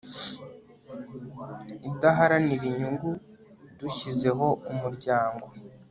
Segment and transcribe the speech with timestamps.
[1.89, 3.09] idaharanira inyungu
[3.79, 5.45] dushyizeho umuryango